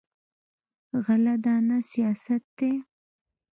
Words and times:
غله 1.05 1.33
دانه 1.43 1.77
سیاست 1.91 2.43
دی. 2.57 2.73